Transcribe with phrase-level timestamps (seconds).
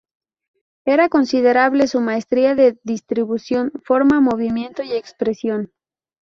[0.83, 5.71] Era considerable su maestría de distribución, forma, movimiento y expresión.